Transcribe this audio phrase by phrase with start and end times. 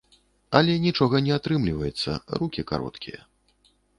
[0.59, 3.19] Але нічога не атрымліваецца, рукі кароткія.